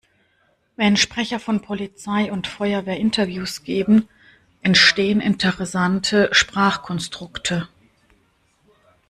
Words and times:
Wenn 0.77 0.97
Sprecher 0.97 1.39
von 1.39 1.61
Polizei 1.61 2.31
und 2.31 2.47
Feuerwehr 2.47 2.97
Interviews 2.97 3.61
geben, 3.63 4.09
entstehen 4.63 5.21
interessante 5.21 6.29
Sprachkonstrukte. 6.31 7.69